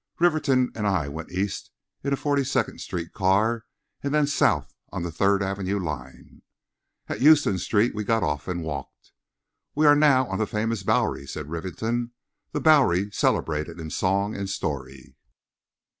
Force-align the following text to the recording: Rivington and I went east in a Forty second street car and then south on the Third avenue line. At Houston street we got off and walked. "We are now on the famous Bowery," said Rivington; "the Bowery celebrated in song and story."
Rivington 0.17 0.71
and 0.73 0.87
I 0.87 1.07
went 1.09 1.31
east 1.31 1.69
in 2.03 2.11
a 2.11 2.15
Forty 2.15 2.43
second 2.43 2.79
street 2.79 3.13
car 3.13 3.65
and 4.01 4.11
then 4.11 4.25
south 4.25 4.73
on 4.91 5.03
the 5.03 5.11
Third 5.11 5.43
avenue 5.43 5.77
line. 5.77 6.41
At 7.05 7.19
Houston 7.21 7.59
street 7.59 7.93
we 7.93 8.03
got 8.03 8.23
off 8.23 8.47
and 8.47 8.63
walked. 8.63 9.11
"We 9.75 9.85
are 9.85 9.95
now 9.95 10.25
on 10.27 10.39
the 10.39 10.47
famous 10.47 10.81
Bowery," 10.81 11.27
said 11.27 11.51
Rivington; 11.51 12.13
"the 12.51 12.59
Bowery 12.59 13.11
celebrated 13.11 13.79
in 13.79 13.91
song 13.91 14.35
and 14.35 14.49
story." 14.49 15.15